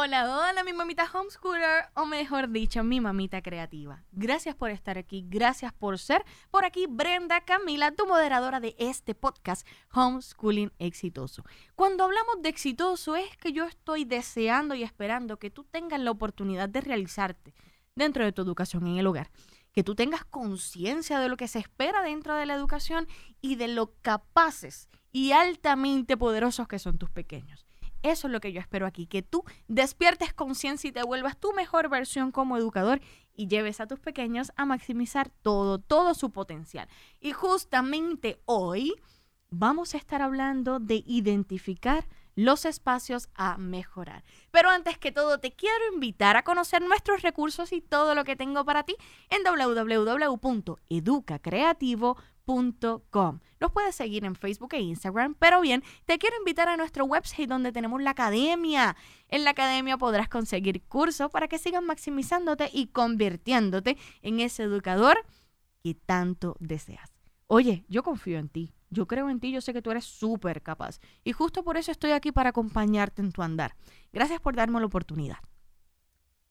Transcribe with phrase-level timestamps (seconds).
[0.00, 4.04] Hola, hola, mi mamita homeschooler, o mejor dicho, mi mamita creativa.
[4.12, 9.16] Gracias por estar aquí, gracias por ser por aquí Brenda Camila, tu moderadora de este
[9.16, 11.42] podcast Homeschooling Exitoso.
[11.74, 16.12] Cuando hablamos de exitoso es que yo estoy deseando y esperando que tú tengas la
[16.12, 17.52] oportunidad de realizarte
[17.96, 19.32] dentro de tu educación en el hogar.
[19.72, 23.08] Que tú tengas conciencia de lo que se espera dentro de la educación
[23.40, 27.67] y de lo capaces y altamente poderosos que son tus pequeños.
[28.02, 31.52] Eso es lo que yo espero aquí, que tú despiertes conciencia y te vuelvas tu
[31.52, 33.00] mejor versión como educador
[33.34, 36.88] y lleves a tus pequeños a maximizar todo, todo su potencial.
[37.20, 38.94] Y justamente hoy
[39.50, 44.22] vamos a estar hablando de identificar los espacios a mejorar.
[44.52, 48.36] Pero antes que todo, te quiero invitar a conocer nuestros recursos y todo lo que
[48.36, 48.94] tengo para ti
[49.28, 56.76] en www.educacreativo.com los puedes seguir en Facebook e Instagram, pero bien, te quiero invitar a
[56.76, 58.96] nuestro website donde tenemos la academia.
[59.28, 65.18] En la academia podrás conseguir cursos para que sigas maximizándote y convirtiéndote en ese educador
[65.82, 67.12] que tanto deseas.
[67.48, 70.62] Oye, yo confío en ti, yo creo en ti, yo sé que tú eres súper
[70.62, 73.76] capaz y justo por eso estoy aquí para acompañarte en tu andar.
[74.12, 75.38] Gracias por darme la oportunidad.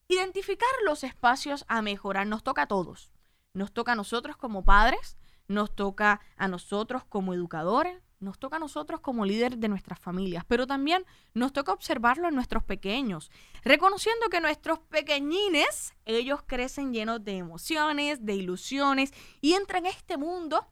[0.07, 3.11] Identificar los espacios a mejorar nos toca a todos.
[3.53, 5.17] Nos toca a nosotros como padres,
[5.47, 10.43] nos toca a nosotros como educadores, nos toca a nosotros como líderes de nuestras familias,
[10.47, 13.31] pero también nos toca observarlo en nuestros pequeños,
[13.63, 20.17] reconociendo que nuestros pequeñines, ellos crecen llenos de emociones, de ilusiones y entran en este
[20.17, 20.67] mundo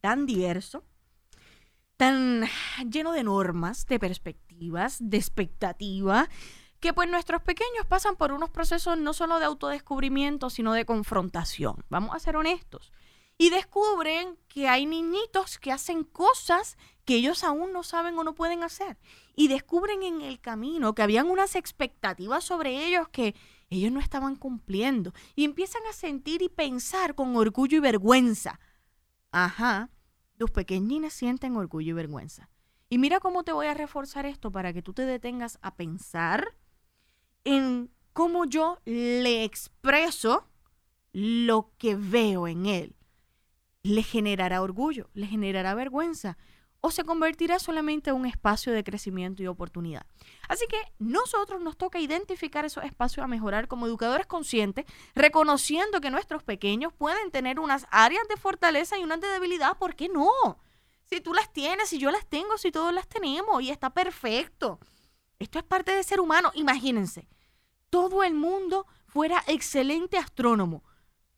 [0.00, 0.84] tan diverso,
[1.96, 2.44] tan
[2.90, 6.28] lleno de normas, de perspectivas, de expectativa,
[6.78, 11.84] que pues nuestros pequeños pasan por unos procesos no solo de autodescubrimiento, sino de confrontación.
[11.88, 12.92] Vamos a ser honestos
[13.36, 18.34] y descubren que hay niñitos que hacen cosas que ellos aún no saben o no
[18.34, 18.96] pueden hacer.
[19.34, 23.34] Y descubren en el camino que habían unas expectativas sobre ellos que
[23.70, 25.12] ellos no estaban cumpliendo.
[25.34, 28.60] Y empiezan a sentir y pensar con orgullo y vergüenza.
[29.32, 29.90] Ajá,
[30.38, 32.48] tus pequeñines sienten orgullo y vergüenza.
[32.88, 36.56] Y mira cómo te voy a reforzar esto para que tú te detengas a pensar
[37.42, 40.46] en cómo yo le expreso
[41.12, 42.96] lo que veo en él
[43.84, 46.36] le generará orgullo, le generará vergüenza
[46.80, 50.04] o se convertirá solamente en un espacio de crecimiento y oportunidad.
[50.48, 54.84] Así que nosotros nos toca identificar esos espacios a mejorar como educadores conscientes,
[55.14, 59.94] reconociendo que nuestros pequeños pueden tener unas áreas de fortaleza y unas de debilidad, ¿por
[59.96, 60.58] qué no?
[61.04, 64.78] Si tú las tienes, si yo las tengo, si todos las tenemos y está perfecto.
[65.38, 67.28] Esto es parte de ser humano, imagínense.
[67.88, 70.82] Todo el mundo fuera excelente astrónomo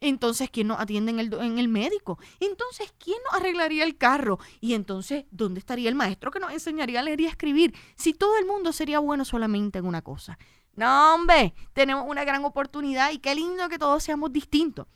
[0.01, 2.19] entonces, ¿quién nos atiende en el, médico?
[2.39, 4.39] Entonces, ¿quién nos arreglaría el carro?
[4.61, 7.75] Y entonces, ¿dónde estaría el maestro que nos enseñaría a leer y a escribir?
[7.97, 10.39] Si todo el mundo sería bueno solamente en una cosa.
[10.75, 14.87] No, hombre, tenemos una gran oportunidad y qué lindo que todos seamos distintos.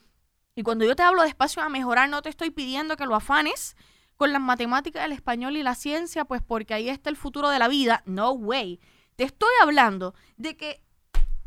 [0.55, 3.15] Y cuando yo te hablo de espacio a mejorar, no te estoy pidiendo que lo
[3.15, 3.77] afanes
[4.17, 7.59] con las matemáticas, el español y la ciencia, pues porque ahí está el futuro de
[7.59, 8.03] la vida.
[8.05, 8.79] No way.
[9.17, 10.83] Te estoy hablando de que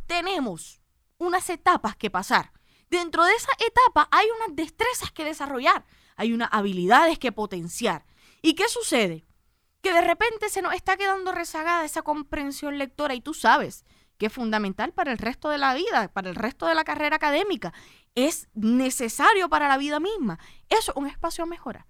[0.08, 0.82] tenemos
[1.20, 2.52] unas etapas que pasar
[2.94, 5.84] Dentro de esa etapa hay unas destrezas que desarrollar,
[6.16, 8.06] hay unas habilidades que potenciar.
[8.44, 9.26] ¿Y qué sucede?
[9.82, 13.84] Que de repente se nos está quedando rezagada esa comprensión lectora y tú sabes
[14.20, 17.16] que es fundamental para el resto de la vida, para el resto de la carrera
[17.16, 17.74] académica.
[18.14, 20.38] Es necesario para la vida misma.
[20.70, 21.88] Eso es un espacio a mejorar.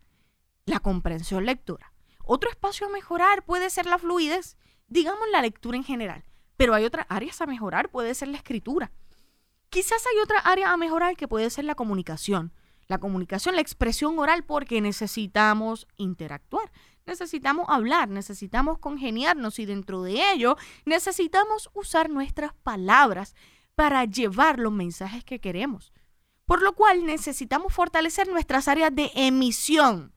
[0.66, 1.92] La comprensión lectora.
[2.24, 4.56] Otro espacio a mejorar puede ser la fluidez,
[4.88, 6.24] digamos la lectura en general.
[6.56, 8.94] Pero hay otras áreas a mejorar, puede ser la escritura.
[9.74, 12.54] Quizás hay otra área a mejorar que puede ser la comunicación.
[12.86, 16.72] La comunicación, la expresión oral, porque necesitamos interactuar,
[17.08, 23.34] necesitamos hablar, necesitamos congeniarnos y dentro de ello necesitamos usar nuestras palabras
[23.74, 25.92] para llevar los mensajes que queremos.
[26.46, 30.14] Por lo cual necesitamos fortalecer nuestras áreas de emisión.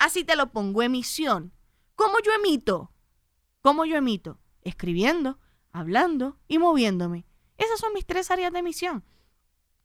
[0.00, 1.52] Así te lo pongo, emisión.
[1.96, 2.92] ¿Cómo yo emito?
[3.60, 4.38] ¿Cómo yo emito?
[4.62, 5.38] Escribiendo,
[5.70, 7.25] hablando y moviéndome.
[7.58, 9.04] Esas son mis tres áreas de misión.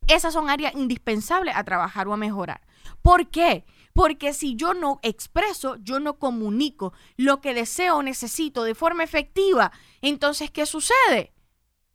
[0.08, 2.62] Esas son áreas indispensables a trabajar o a mejorar.
[3.02, 3.66] ¿Por qué?
[3.94, 9.04] Porque si yo no expreso, yo no comunico lo que deseo o necesito de forma
[9.04, 9.72] efectiva,
[10.02, 11.34] entonces, ¿qué sucede?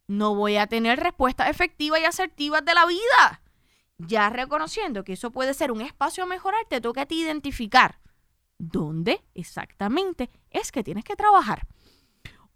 [0.06, 3.42] No voy a tener respuestas efectivas y asertivas de la vida.
[3.98, 7.98] Ya reconociendo que eso puede ser un espacio a mejorar, te toca a ti identificar
[8.58, 11.66] dónde exactamente es que tienes que trabajar.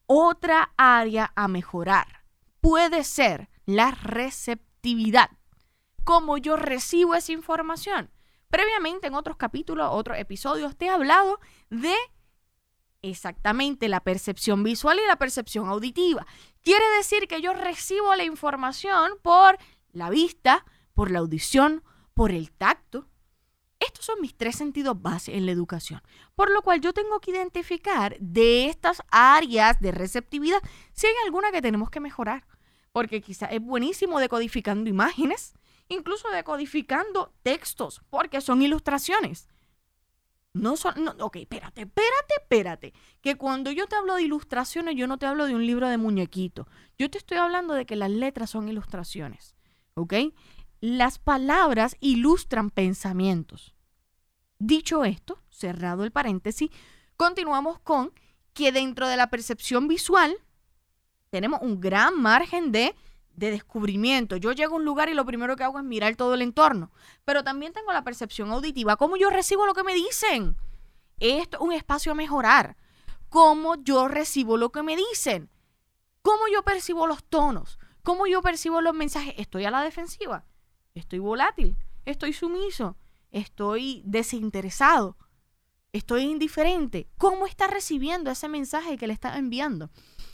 [0.07, 2.20] Otra área a mejorar
[2.61, 5.31] puede ser la receptividad,
[6.05, 8.11] cómo yo recibo esa información.
[8.49, 11.95] Previamente en otros capítulos, otros episodios, te he hablado de
[13.03, 16.27] Exactamente, la percepción visual y la percepción auditiva.
[16.63, 19.59] Quiere decir que yo recibo la información por
[19.93, 23.09] la vista, por la audición, por el tacto.
[23.81, 26.03] Estos son mis tres sentidos base en la educación,
[26.35, 30.61] por lo cual yo tengo que identificar de estas áreas de receptividad
[30.93, 32.47] si hay alguna que tenemos que mejorar,
[32.93, 35.55] porque quizá es buenísimo decodificando imágenes,
[35.89, 39.49] incluso decodificando textos, porque son ilustraciones.
[40.53, 42.95] No son, no, ok, espérate, espérate, espérate.
[43.21, 45.97] Que cuando yo te hablo de ilustraciones, yo no te hablo de un libro de
[45.97, 46.67] muñequito.
[46.99, 49.55] Yo te estoy hablando de que las letras son ilustraciones.
[49.95, 50.15] ¿Ok?
[50.81, 53.75] Las palabras ilustran pensamientos.
[54.59, 56.71] Dicho esto, cerrado el paréntesis,
[57.17, 58.13] continuamos con
[58.53, 60.37] que dentro de la percepción visual
[61.31, 62.95] tenemos un gran margen de
[63.41, 64.37] de descubrimiento.
[64.37, 66.93] Yo llego a un lugar y lo primero que hago es mirar todo el entorno.
[67.25, 68.97] Pero también tengo la percepción auditiva.
[68.97, 70.57] ¿Cómo yo recibo lo que me dicen?
[71.19, 72.77] Esto es un espacio a mejorar.
[73.31, 75.51] ¿Cómo yo recibo lo que me dicen?
[76.23, 77.79] ¿Cómo yo percibo los tonos?
[78.03, 79.35] ¿Cómo yo percibo los mensajes?
[79.39, 80.45] ¿Estoy a la defensiva?
[80.95, 81.77] ¿Estoy volátil?
[82.05, 82.97] ¿Estoy sumiso?
[83.31, 85.17] ¿Estoy desinteresado?
[85.93, 87.09] ¿Estoy indiferente?
[87.19, 89.91] ¿Cómo está recibiendo ese mensaje que le está enviando?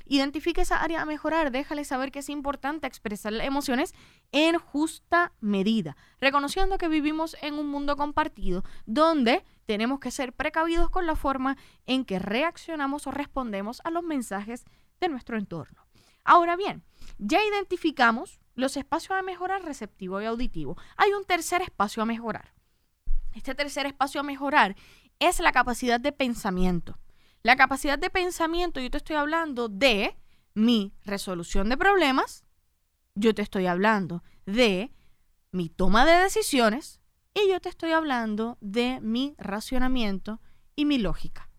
[0.06, 3.94] Identifique esa área a mejorar, déjale saber que es importante expresar las emociones
[4.32, 10.91] en justa medida, reconociendo que vivimos en un mundo compartido donde tenemos que ser precavidos
[10.91, 11.56] con la forma
[11.87, 14.64] en que reaccionamos o respondemos a los mensajes
[15.00, 15.87] de nuestro entorno.
[16.23, 16.85] Ahora bien,
[17.19, 20.76] ya identificamos los espacios a mejorar receptivo y auditivo.
[20.97, 22.55] Hay un tercer espacio a mejorar.
[23.35, 24.75] Este tercer espacio a mejorar
[25.20, 26.99] es la capacidad de pensamiento.
[27.43, 30.17] La capacidad de pensamiento, yo te estoy hablando de
[30.55, 32.44] mi resolución de problemas,
[33.14, 34.93] yo te estoy hablando de
[35.52, 37.00] mi toma de decisiones
[37.35, 40.41] y yo te estoy hablando de mi racionamiento
[40.75, 41.50] y mi lógica.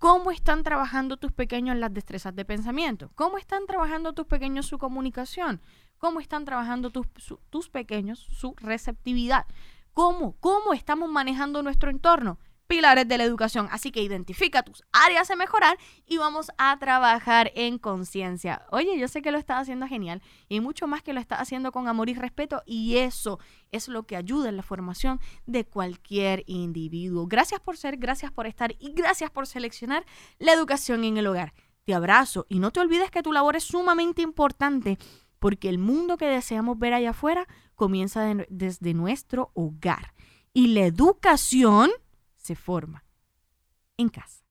[0.00, 3.10] ¿Cómo están trabajando tus pequeños las destrezas de pensamiento?
[3.14, 5.60] ¿Cómo están trabajando tus pequeños su comunicación?
[5.98, 7.06] ¿Cómo están trabajando tus,
[7.50, 9.44] tus pequeños su receptividad?
[9.92, 10.36] ¿Cómo?
[10.40, 12.38] ¿Cómo estamos manejando nuestro entorno?
[12.70, 13.66] Pilares de la educación.
[13.72, 15.76] Así que identifica tus áreas de mejorar
[16.06, 18.64] y vamos a trabajar en conciencia.
[18.70, 21.72] Oye, yo sé que lo estás haciendo genial y mucho más que lo estás haciendo
[21.72, 23.40] con amor y respeto y eso
[23.72, 27.26] es lo que ayuda en la formación de cualquier individuo.
[27.26, 30.06] Gracias por ser, gracias por estar y gracias por seleccionar
[30.38, 31.52] la educación en el hogar.
[31.84, 34.96] Te abrazo y no te olvides que tu labor es sumamente importante
[35.40, 40.14] porque el mundo que deseamos ver allá afuera comienza desde nuestro hogar.
[40.52, 41.90] Y la educación
[42.50, 43.04] se forma
[43.96, 44.49] en casa.